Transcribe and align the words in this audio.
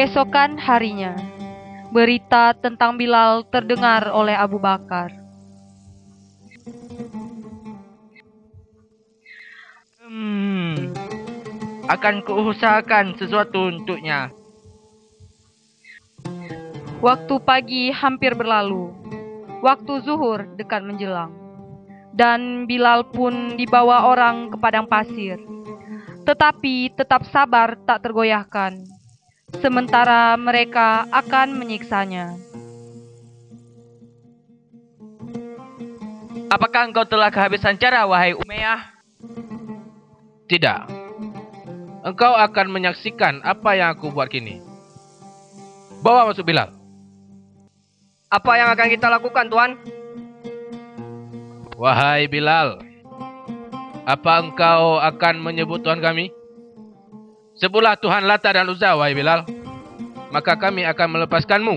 Keesokan 0.00 0.56
harinya, 0.56 1.12
berita 1.92 2.56
tentang 2.56 2.96
Bilal 2.96 3.44
terdengar 3.52 4.08
oleh 4.08 4.32
Abu 4.32 4.56
Bakar. 4.56 5.12
Hmm, 10.00 10.96
akan 11.84 12.24
kuusahakan 12.24 13.12
sesuatu 13.20 13.68
untuknya. 13.68 14.32
Waktu 17.04 17.34
pagi 17.44 17.92
hampir 17.92 18.32
berlalu. 18.32 18.96
Waktu 19.60 20.00
zuhur 20.00 20.48
dekat 20.56 20.80
menjelang. 20.80 21.36
Dan 22.16 22.64
Bilal 22.64 23.04
pun 23.04 23.52
dibawa 23.52 24.08
orang 24.08 24.48
ke 24.48 24.56
padang 24.56 24.88
pasir. 24.88 25.36
Tetapi 26.24 26.96
tetap 26.96 27.28
sabar 27.28 27.76
tak 27.84 28.08
tergoyahkan. 28.08 28.99
Sementara 29.58 30.38
mereka 30.38 31.10
akan 31.10 31.58
menyiksanya. 31.58 32.38
Apakah 36.50 36.90
engkau 36.90 37.02
telah 37.02 37.34
kehabisan 37.34 37.74
cara, 37.74 38.06
wahai 38.06 38.38
Umayyah? 38.38 38.94
Tidak. 40.46 40.80
Engkau 42.06 42.38
akan 42.38 42.66
menyaksikan 42.70 43.42
apa 43.42 43.74
yang 43.74 43.90
aku 43.90 44.14
buat 44.14 44.30
kini. 44.30 44.62
Bawa 46.02 46.30
masuk 46.30 46.46
Bilal. 46.46 46.70
Apa 48.30 48.52
yang 48.54 48.70
akan 48.70 48.88
kita 48.90 49.10
lakukan, 49.10 49.50
Tuan? 49.50 49.74
Wahai 51.74 52.28
Bilal, 52.28 52.90
apa 54.10 54.42
engkau 54.42 54.98
akan 54.98 55.38
menyebut 55.38 55.86
Tuhan 55.86 56.02
kami? 56.02 56.34
Sebutlah 57.60 57.92
Tuhan 58.00 58.24
Lata 58.24 58.48
dan 58.56 58.64
Uzza, 58.72 58.96
wahai 58.96 59.12
Bilal. 59.12 59.44
Maka 60.32 60.56
kami 60.56 60.88
akan 60.88 61.20
melepaskanmu. 61.20 61.76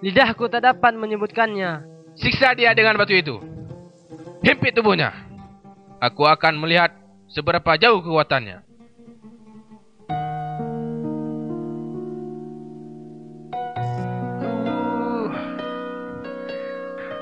Lidahku 0.00 0.48
tak 0.48 0.64
dapat 0.64 0.96
menyebutkannya. 0.96 1.84
Siksa 2.16 2.56
dia 2.56 2.72
dengan 2.72 2.96
batu 2.96 3.12
itu. 3.12 3.36
Himpit 4.40 4.72
tubuhnya. 4.72 5.12
Aku 6.00 6.24
akan 6.24 6.56
melihat 6.56 6.88
seberapa 7.28 7.76
jauh 7.76 8.00
kekuatannya. 8.00 8.64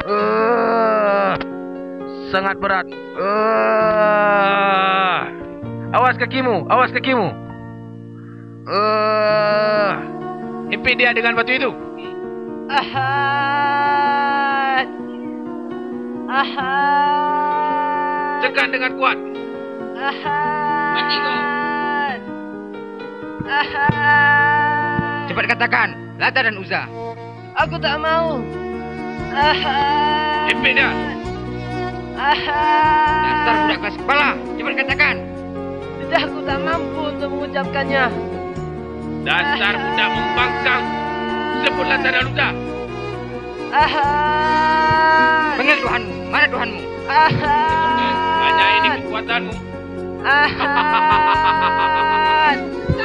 Uh, 0.06 1.34
sangat 2.32 2.56
berat. 2.62 2.86
Uh, 3.20 4.49
awas 6.10 6.18
kakimu, 6.26 6.66
awas 6.66 6.90
kakimu. 6.90 7.30
Uh, 8.66 9.94
himpit 10.74 10.98
dia 10.98 11.14
dengan 11.14 11.38
batu 11.38 11.54
itu. 11.54 11.70
Ahad. 12.66 13.30
Ahad. 16.26 17.62
Tekan 18.42 18.74
dengan 18.74 18.98
kuat. 18.98 19.14
Ahad. 20.02 20.98
Mati 20.98 21.14
kau. 21.14 21.38
Ahad. 23.46 25.30
Cepat 25.30 25.46
katakan, 25.46 25.94
Lata 26.18 26.42
dan 26.42 26.58
Uzza. 26.58 26.90
Aku 27.54 27.78
tak 27.78 28.02
mau. 28.02 28.42
Ahad. 29.30 30.50
Himpit 30.50 30.74
dia. 30.74 30.90
Ahad. 32.18 33.22
Dasar 33.30 33.54
budak 33.62 33.78
keras 33.78 33.94
kepala. 33.94 34.34
Cepat 34.58 34.74
katakan. 34.74 35.29
Lidahku 36.10 36.42
tak 36.42 36.58
mampu 36.66 37.06
untuk 37.06 37.30
mengucapkannya. 37.30 38.10
Dasar 39.22 39.78
budak 39.78 40.10
membangkang. 40.10 40.82
Sebut 41.62 41.86
Lata 41.86 42.08
dan 42.10 42.26
Uzza. 42.26 42.50
Ahad. 43.70 45.54
Panggil 45.54 45.78
Tuhanmu. 45.78 46.26
Mana 46.34 46.50
Tuhanmu? 46.50 46.82
Ahad. 47.06 48.42
Hanya 48.42 48.66
ini 48.74 48.90
kekuatanmu. 48.98 49.54
Ahad. 50.26 50.58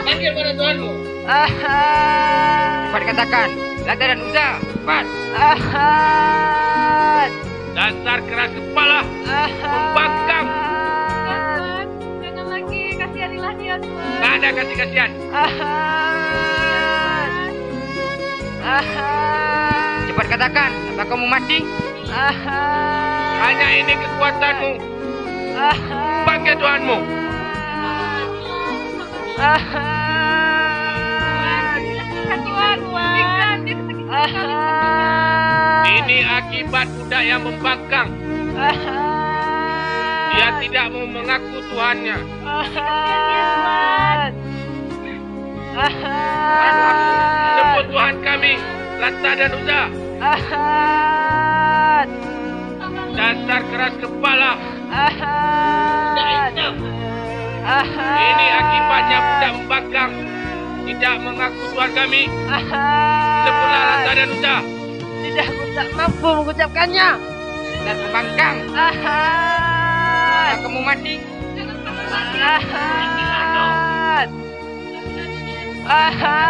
Panggil 0.02 0.34
pada 0.34 0.52
Tuhanmu. 0.58 0.90
Ahad. 1.30 2.90
Cepat 2.90 3.06
katakan, 3.06 3.54
Lata 3.86 4.02
dan 4.02 4.18
Uzza. 4.26 4.58
Cepat. 4.66 5.06
Ahad. 5.38 7.30
Dasar 7.78 8.18
keras 8.26 8.50
kepala. 8.50 9.06
Ahad. 9.30 9.94
Ada 14.36 14.52
kasih-kasihan. 14.52 15.12
Ahad. 15.32 16.52
Ahad. 18.60 20.12
Cepat 20.12 20.26
katakan, 20.28 20.76
apa 20.92 21.04
kamu 21.08 21.24
mati? 21.32 21.64
Hanya 23.40 23.68
ini 23.80 23.96
kekuatanmu. 23.96 24.72
Panggil 26.28 26.52
Tuhanmu. 26.60 26.98
Ini 35.96 36.18
akibat 36.28 36.88
budak 36.92 37.24
yang 37.24 37.40
membangkang. 37.40 38.12
Dia 40.36 40.50
tidak 40.60 40.86
mau 40.92 41.08
mengaku 41.08 41.64
Tuhannya. 41.72 42.18
Ahad. 42.44 44.32
Mana 45.76 45.80
Ahad. 45.80 46.72
Tuhanmu? 46.76 47.56
Sebut 47.56 47.86
Tuhan 47.96 48.16
kami. 48.20 48.54
Lata 49.00 49.32
dan. 49.40 49.52
Ahad. 50.20 52.08
Dasar 53.16 53.62
keras 53.72 53.96
kepala. 53.96 54.52
Ini 58.16 58.46
akibatnya 58.60 59.20
budak 59.24 59.52
membangkang. 59.56 60.12
Tidak 60.86 61.16
mengaku 61.24 61.64
Tuhan 61.72 61.92
kami. 61.96 62.24
Sebutlah 63.44 63.84
Lata 63.88 64.12
dan 64.12 64.30
Uzza. 64.36 64.56
Lidahku 65.24 65.64
tak 65.74 65.88
mampu 65.96 66.30
mengucapkannya. 66.44 67.10
Dan 67.86 67.96
pembangkang. 68.04 68.56
Ahad. 68.76 69.65
Kamu 70.96 71.04
mati? 71.04 71.16
Ahad. 72.40 74.30
Ahad. 75.86 76.45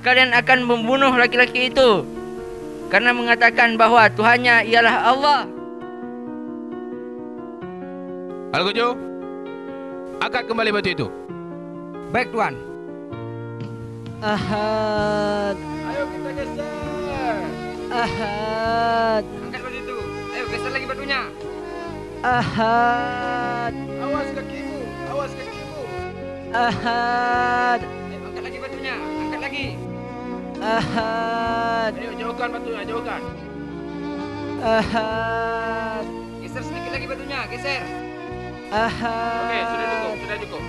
Kalian 0.00 0.32
akan 0.32 0.64
membunuh 0.64 1.12
laki-laki 1.12 1.68
itu? 1.68 2.04
Karena 2.90 3.14
mengatakan 3.14 3.78
bahawa 3.78 4.10
Tuhannya 4.10 4.66
ialah 4.66 4.96
Allah. 5.06 5.40
Al-Gojo. 8.50 8.98
Angkat 10.20 10.42
kembali 10.50 10.70
batu 10.74 10.90
itu. 10.90 11.06
Baik 12.10 12.34
Tuan. 12.34 12.58
Ahad. 14.20 15.56
Ayo 15.86 16.02
kita 16.10 16.30
geser. 16.34 17.36
Ahad. 17.94 19.22
Angkat 19.22 19.60
batu 19.62 19.78
itu. 19.78 19.96
Ayo 20.34 20.44
geser 20.50 20.70
lagi 20.74 20.86
batunya. 20.90 21.20
Ahad. 22.26 23.74
Awas 24.02 24.28
kakimu. 24.34 24.80
Awas 25.14 25.32
kakimu. 25.38 25.80
Ahad. 26.52 27.99
Ahad. 30.60 31.96
Ayo 31.96 32.12
jauhkan 32.20 32.48
batunya, 32.52 32.84
jauhkan. 32.84 33.20
Ahad. 34.60 36.04
Geser 36.44 36.62
sedikit 36.68 36.92
lagi 36.92 37.06
batunya, 37.08 37.40
geser. 37.48 37.82
Ahad. 38.68 39.40
Okey, 39.40 39.62
sudah 39.64 39.86
cukup, 39.88 40.16
sudah 40.20 40.38
cukup. 40.44 40.62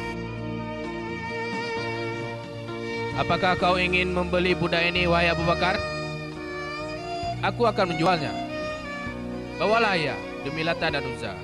Apakah 3.19 3.53
kau 3.59 3.75
ingin 3.75 4.15
membeli 4.15 4.55
budak 4.55 4.87
ini, 4.87 5.03
wahai 5.11 5.27
Abu 5.27 5.43
Bakar? 5.43 5.75
Aku 7.43 7.67
akan 7.67 7.91
menjualnya. 7.91 8.31
Bawalah 9.59 9.99
ia 9.99 10.15
demi 10.47 10.63
Lata 10.63 10.87
dan 10.87 11.03
Uzza. 11.03 11.35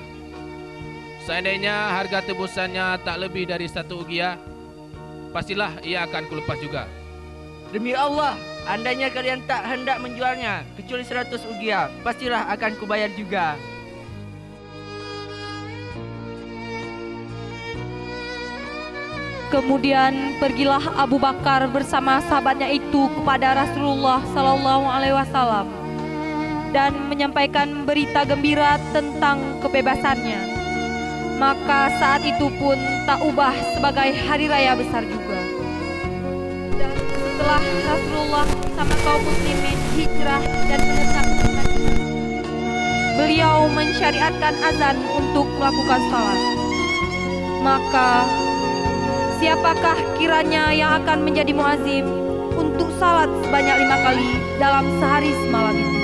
Seandainya 1.28 2.00
harga 2.00 2.24
tebusannya 2.24 3.04
tak 3.04 3.20
lebih 3.20 3.44
dari 3.52 3.68
satu 3.68 4.08
ugia, 4.08 4.40
pastilah 5.36 5.84
ia 5.84 6.08
akan 6.08 6.24
kulepas 6.32 6.58
juga. 6.64 6.88
Demi 7.68 7.92
Allah, 7.92 8.40
andainya 8.64 9.12
kalian 9.12 9.44
tak 9.44 9.68
hendak 9.68 10.00
menjualnya 10.00 10.64
kecuali 10.80 11.04
100 11.04 11.36
ugia, 11.52 11.92
pastilah 12.00 12.48
akan 12.56 12.72
kubayar 12.80 13.12
juga. 13.12 13.60
Kemudian 19.48 20.40
pergilah 20.44 20.84
Abu 21.00 21.20
Bakar 21.20 21.72
bersama 21.72 22.20
sahabatnya 22.28 22.68
itu 22.68 23.08
kepada 23.16 23.56
Rasulullah 23.56 24.20
Sallallahu 24.36 24.86
Alaihi 24.88 25.16
Wasallam 25.16 25.68
dan 26.76 26.92
menyampaikan 27.08 27.88
berita 27.88 28.28
gembira 28.28 28.76
tentang 28.92 29.40
kebebasannya. 29.64 30.56
Maka 31.40 31.92
saat 31.96 32.28
itu 32.28 32.52
pun 32.60 32.76
tak 33.08 33.24
ubah 33.24 33.56
sebagai 33.76 34.10
hari 34.28 34.52
raya 34.52 34.76
besar 34.76 35.04
juga. 35.08 35.40
Setelah 37.38 37.62
Rasulullah 37.62 38.48
sama 38.74 38.96
kaum 39.06 39.22
muslimin 39.22 39.78
hijrah 39.94 40.42
dan 40.42 40.82
menetap 40.82 41.26
di 41.30 41.50
beliau 43.14 43.70
mensyariatkan 43.70 44.54
azan 44.66 44.98
untuk 45.14 45.46
melakukan 45.62 46.02
salat. 46.10 46.42
Maka 47.62 48.26
Siapakah 49.38 50.18
kiranya 50.18 50.74
yang 50.74 50.98
akan 50.98 51.22
menjadi 51.22 51.54
muazim 51.54 52.10
untuk 52.58 52.90
salat 52.98 53.30
sebanyak 53.46 53.86
lima 53.86 53.98
kali 54.02 54.30
dalam 54.58 54.90
sehari 54.98 55.30
semalam 55.46 55.78
itu? 55.78 56.02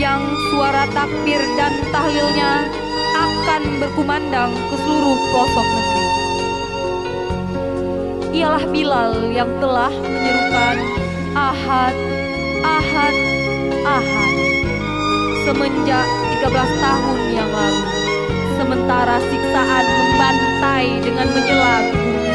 Yang 0.00 0.22
suara 0.48 0.88
takbir 0.96 1.44
dan 1.60 1.76
tahlilnya 1.92 2.72
akan 3.12 3.62
berkumandang 3.84 4.48
ke 4.72 4.80
seluruh 4.80 5.20
pelosok 5.28 5.66
negeri. 5.68 6.25
Ialah 8.36 8.68
Bilal 8.68 9.32
yang 9.32 9.48
telah 9.64 9.88
menyerukan 9.88 10.76
Ahad, 11.32 11.96
Ahad, 12.60 13.14
Ahad. 13.80 14.32
Semenjak 15.48 16.04
13 16.44 16.52
tahun 16.84 17.20
yang 17.32 17.48
lalu 17.48 17.84
sementara 18.60 19.16
siksaan 19.24 19.84
membantai 19.88 21.00
dengan 21.00 21.32
menyela 21.32 21.80
tubuh 21.88 22.25